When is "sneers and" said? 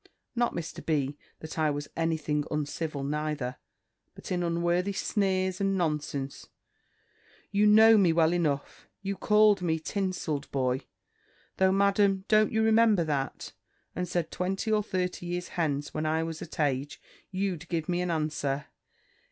4.93-5.77